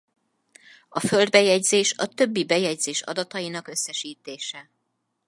A 0.89 0.99
Föld 0.99 1.29
bejegyzés 1.31 1.93
a 1.97 2.05
többi 2.07 2.45
bejegyzés 2.45 3.01
adatainak 3.01 3.67
összesítése. 3.67 4.69